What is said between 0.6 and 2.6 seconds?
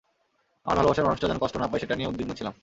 আমার ভালবাসার মানুষটা যেন কষ্ট না পায় সেটা নিয়ে উদ্বিগ্ন ছিলাম।